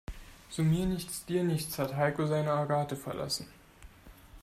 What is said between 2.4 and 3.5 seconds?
Agathe verlassen.